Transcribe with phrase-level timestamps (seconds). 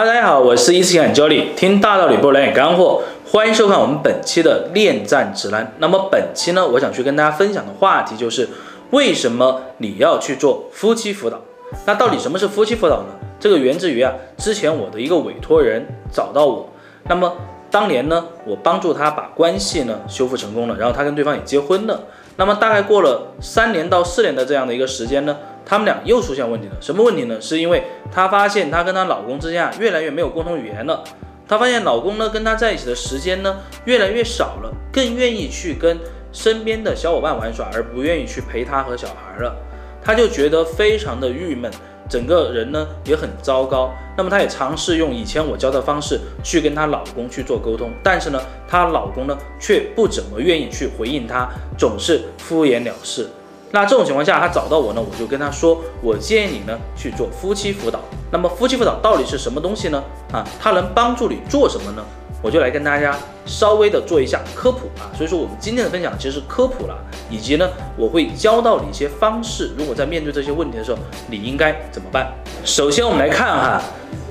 [0.00, 5.74] 哈喽大家好，我是一思想教练，听大道理不来点干货，欢迎收看我们本期的恋战指南。
[5.76, 8.48] 那么本期呢，我想去跟大家分享的话题就是
[8.92, 11.38] 为什么你要去做夫妻辅导？
[11.84, 13.08] 那到底什么是夫妻辅导呢？
[13.38, 16.70] 这个源自于啊，之前我的一个委托人找到我，
[17.06, 17.34] 那么
[17.70, 22.04] 当年呢，我帮助他把关系呢修复成功了，然后他跟对方也结婚了。
[22.36, 25.36] 那么大概过了三年到四年的这样的一个时间呢，
[25.70, 26.74] 他们俩又出现问题了。
[26.80, 27.40] 什么问题呢？
[27.40, 31.04] 是因为她发现她跟她老公之间啊越来越没有共同语言了。
[31.46, 35.96] 她发现老公呢跟她在一起的时间呢越来越少了，更愿意去跟
[36.32, 39.54] 身边的小伙伴玩耍，而不愿意去陪她和小孩了。
[40.02, 41.70] 她就觉得非常的郁闷。
[42.08, 53.28] 整个人呢也很糟糕，那么她也尝试用以前我教的方式去跟她老公去做沟通，但是呢，她老公呢却不怎么愿意去回应她，总是敷衍了事。
[53.72, 58.00] 那这种情况下，他找到我呢，我就跟他说，我建议你呢去做夫妻辅导。
[58.32, 60.02] 那么夫妻辅导到底是什么东西呢？
[60.32, 62.02] 啊，它能帮助你做什么呢？
[62.42, 66.96] 我就来跟大家稍微的做一下科普啊，所以说我们今天的分享其实是科普了，
[67.28, 70.98] 以及呢我会教到你一些方式，如果在面对这些问题的时候，
[71.28, 72.32] 你应该怎么办？
[72.64, 73.82] 首先我们来看哈，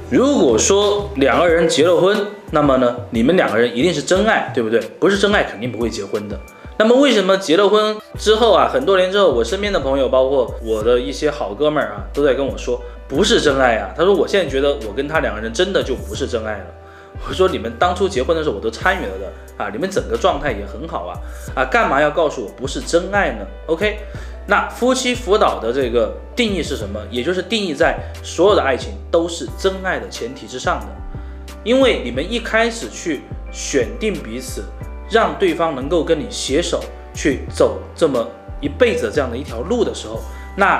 [0.10, 2.18] 如果说两个人结了婚，
[2.52, 4.80] 那么呢你们两个人一定是真爱，对不对？
[5.00, 6.40] 不是真爱肯定不会结婚的。
[6.80, 13.94] 那么为什么结了婚之后啊，很多年之后，我身边的朋友，包括我的一些好哥们儿啊，都在跟我说不是真爱啊。
[13.98, 16.66] 他说我现在觉得我跟他两个人真的就不是真爱了。
[17.28, 21.20] 我说你们当初结婚的时候我都参与了的啊，你们整个状态也很好啊
[21.54, 24.00] 啊，干嘛要告诉我不是真爱呢？OK，
[24.48, 26.98] 那夫妻辅导的这个定义是什么？
[27.12, 30.88] 也就是定义在所有的爱情都是真爱的前提之上的，
[31.66, 34.64] 因为你们一开始去选定彼此，
[35.10, 38.28] 让对方能够跟你携手去走这么
[38.62, 40.22] 一辈子这样的一条路的时候，
[40.56, 40.80] 那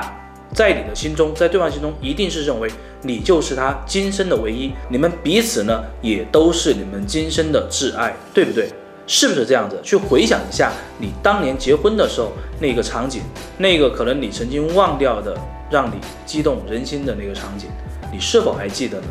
[0.52, 2.70] 在你的心中，在对方心中一定是认为。
[3.02, 8.68] 你就是他今生的唯一，你们彼此呢也都是你们今生的挚爱，对不对？
[9.06, 9.80] 是不是这样子？
[9.82, 13.22] 去回想一下你当年结婚的时候那个场景，
[13.56, 15.34] 那个可能你曾经忘掉的，
[15.70, 15.94] 让你
[16.26, 17.70] 激动人心的那个场景，
[18.12, 19.06] 你是否还记得呢？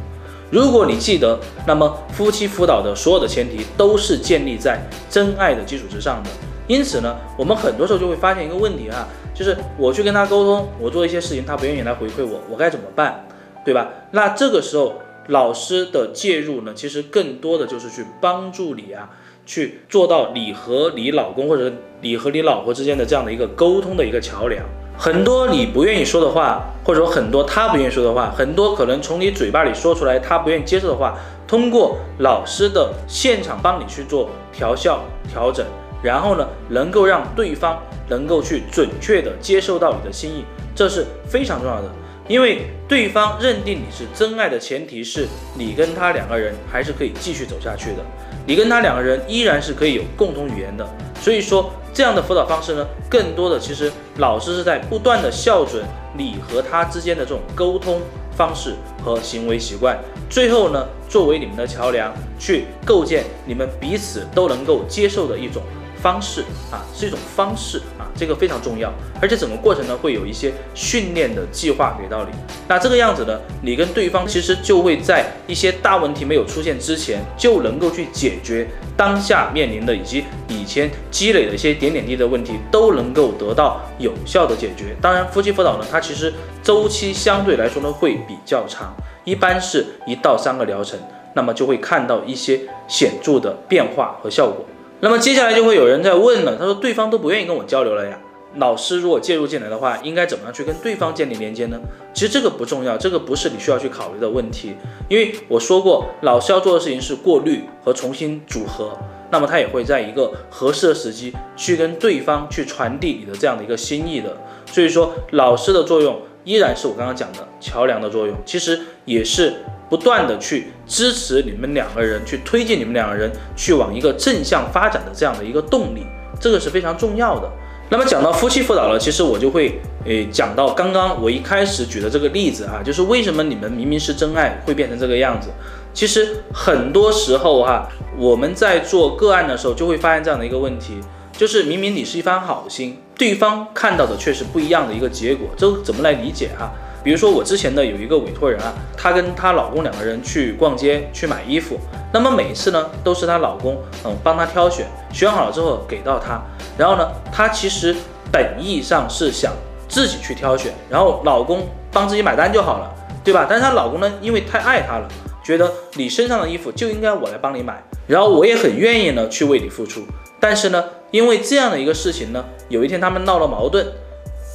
[0.52, 4.80] 如果你记得，那么夫妻辅导的所有的前提都是建立在
[5.10, 6.30] 真爱的基础之上的。
[6.68, 13.28] 因此呢，我们很多时候就会发现一个问题啊，就是我去跟他沟通，我做一些事情，他不愿意来回馈我，我该怎么办？
[13.64, 13.90] 对吧？
[14.12, 19.10] 那这个时候老师的介入呢，其实更多的就是去帮助你啊，
[19.46, 21.72] 去做到你和你老公或者
[22.02, 24.66] 你和你老婆之间的这样的一个沟通的一个桥梁。
[25.02, 31.18] 很多你不愿意说的话，或者说很多他不愿意说的话，很多可能从你嘴巴里说出来他不愿意接受的话，
[31.48, 35.00] 通过老师的现场帮你去做调校
[35.32, 35.66] 调整，
[36.04, 40.44] 然后呢，能够让对方能够去准确的接受到你的心意，
[40.76, 41.90] 这是非常重要的。
[42.28, 48.04] 因为对方认定你是真爱的前提是你跟他两个人还是可以继续走下去的，
[48.46, 50.86] 你跟他两个人依然是可以有共同语言的。
[51.22, 55.84] 所以说这样的辅导方式呢，更多的其实老师是在不断的校准
[56.16, 58.00] 你和他之间的这种沟通
[58.36, 59.98] 方式和行为习惯，
[60.30, 65.62] 最后呢，作为你们的桥梁，去构建你们彼此都能够接受的一种。
[66.02, 72.32] 方式啊，是一种方式啊，这个非常重要，而且整个过程呢会有一些训练的计划给到你。
[72.68, 84.96] 那这个样子呢，你跟对方其实就会在一些大问题没有出现之前，就能够去解决当下面临的以及以前积累的一些点点滴滴的问题，都能够得到有效的解决。
[85.02, 86.34] 当然，夫妻辅导呢，它其实
[86.64, 88.96] 周期相对来说呢会比较长，
[89.26, 90.98] 一般是一到三个疗程，
[91.34, 94.66] 那么就会看到一些显著的变化和效果。
[95.02, 98.20] 那么接下来就会有人在问了，他说对方都不愿意跟我交流了呀，
[98.58, 101.80] 老师如果介入进来的话，应该怎么样去跟对方建立连接呢？
[102.14, 104.74] 其实这个不重要，这个不是你需要去考虑的问题，
[105.08, 108.98] 因为我说过，老师要做的事情是过滤和重新组合，
[109.32, 114.36] 那么他也会在一个合适的时机去跟对方去传递你的这样的一个心意的，
[114.66, 116.20] 所以说老师的作用
[116.50, 119.54] 依然是我刚刚讲的桥梁的作用，其实也是。
[119.90, 126.06] 不断的去支持你们两个人，去推进你们两个人去往一个正向发展的这样的一个动力，
[126.40, 127.50] 这个是非常重要的。
[127.90, 135.50] 那么讲到夫妻辅导了，其实我就会诶讲到刚刚我一开始举的这个例子啊，就是为什么你们明明是真爱会变成这个样子？
[135.92, 141.00] 其实很多时候哈，我们在做个案的时候就会发现这样的一个问题，
[141.34, 146.72] 就是明明你是一番好心，对方看到的却是不一样的一个结果，这怎么来理解哈？
[147.04, 151.78] 比如说我之前的有一个委托人啊，她跟她老公两个人去逛街去买衣服，
[152.14, 156.42] 那么每一次呢都是她老公嗯帮她挑选，选好了之后给到她，
[156.78, 157.94] 然后呢她其实
[158.32, 159.52] 本意上是想
[159.90, 162.90] 自己去挑选，然后老公帮自己买单就好了，
[163.22, 163.46] 对吧？
[163.50, 165.08] 但是她老公呢因为太爱她了。
[165.42, 170.02] 觉得你身上的衣服就应该我来帮你买，然后我也很愿意呢去为你付出。
[170.40, 173.86] 但是呢，因为这样的一个事情呢，有一天他们闹了矛盾，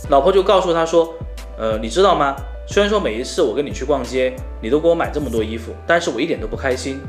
[0.08, 1.14] 老婆就告诉他说，
[1.58, 2.36] 呃，你知道吗？
[2.66, 7.00] 虽然说每一次我跟你去逛街，你都给我买这么多衣服，但是我一点都不开心。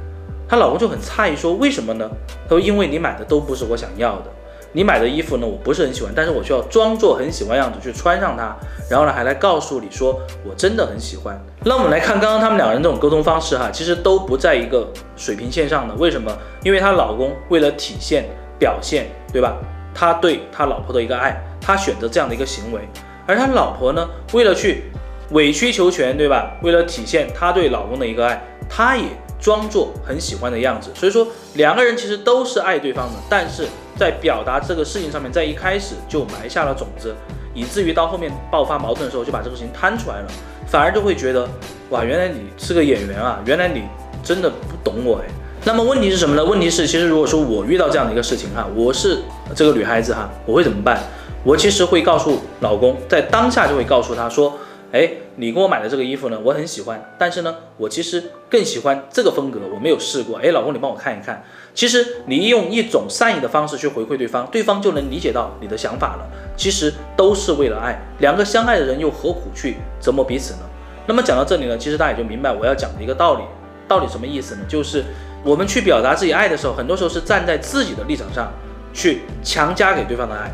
[0.48, 2.10] 她老公就很诧异说，为什么呢？
[2.44, 4.26] 他说，因为你买的都不是我想要的。
[4.74, 8.54] 你买的衣服呢，我不是很喜欢，但是我需要装作很喜欢样子去穿上它，
[8.90, 11.40] 然后呢，还来告诉你说我真的很喜欢。
[11.64, 15.96] 那我们来看刚刚他们两个人这种沟通方式哈，其实都不在一个水平线上的。
[15.96, 16.30] 为什么？
[16.62, 18.26] 因为她老公为了体现
[18.60, 19.58] 表现，对吧？
[19.94, 22.80] 他对他老婆的一个爱，他选择这样的一个行为，
[23.28, 24.86] 而他老婆呢，为了去
[25.32, 26.56] 委曲求全，对吧？
[26.62, 29.04] 为了体现他对老公的一个爱，他也
[29.42, 30.90] 装作很喜欢的样子。
[30.96, 33.68] 所以说，两个人其实都是爱对方的，但是。
[33.98, 37.16] 在表达这个事情上面，在一开始就埋下了种子，
[37.54, 40.28] 以至于到后面爆发矛盾的时候，就把这个事情摊出来了，
[40.68, 41.48] 反而就会觉得，
[41.92, 43.84] 哇，原来你是个演员啊，原来你
[44.22, 45.28] 真的不懂我哎。
[45.66, 46.46] 那么问题是什么呢？
[46.46, 49.18] 问题是，其实如果说我遇到这样的一个事情哈，我是
[49.56, 51.02] 这个女孩子哈，我会怎么办？
[51.44, 54.58] 我其实会告诉老公，在当下就会告诉他说。
[54.92, 60.38] 哎，你给我买的这个衣服呢，我很喜欢，但是呢，我其实更喜欢这个风格，我没有试过。
[60.38, 61.44] 哎，老公，你帮我看一看。
[61.74, 66.26] 其实你用一种善意的方式去回馈对方，对方就能理解到你的想法了。
[66.56, 70.60] 其实都是为了爱，两个相爱的人又何苦去折磨彼此呢？
[71.08, 73.42] 那么讲到这里呢，其实大家也就明白我要讲的一个道理，
[73.90, 74.62] 到底什么意思呢？
[74.70, 75.04] 就是
[75.46, 78.52] 我们去表达自己爱的时候，很多时候是站在自己的立场上
[78.92, 80.52] 去强加给对方的爱，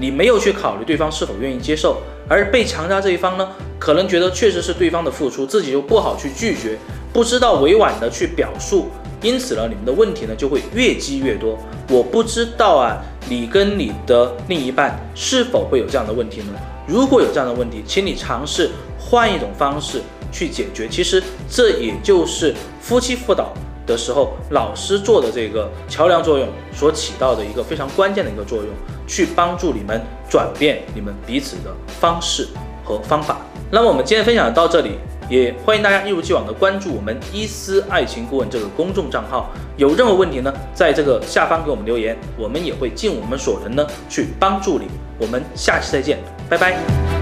[0.00, 2.02] 你没有去考虑对方是否愿意接受。
[2.28, 3.48] 而被强加这一方呢，
[3.78, 6.76] 可能觉得确实是对方的付出，自己又不好去拒绝，
[7.12, 8.88] 不知道委婉的去表述，
[9.20, 11.56] 因此呢，你们的问题呢就会越积越多。
[11.88, 16.58] 我不知道啊，你跟你的另一半是否会有这样的问题呢？
[16.88, 20.00] 如果有这样的问题，请你尝试换一种方式
[20.32, 20.88] 去解决。
[20.88, 23.52] 其实这也就是夫妻辅导
[23.86, 28.66] 的时候，老师做的这个桥梁作用所起到的一个非常关键的一个作用。
[29.04, 32.48] 去帮助你们转变你们彼此的方式
[32.82, 33.38] 和方法。
[33.70, 34.92] 那么我们今天分享到这里，
[35.28, 39.50] 也欢迎大家一如既往的关注我们伊思爱情顾问这个公众账号。
[39.76, 44.86] 有任何问题呢，在这个下方给我们留言，我们也会尽我们所能呢去帮助你。
[45.18, 46.18] 我们下期再见，
[46.48, 47.21] 拜拜。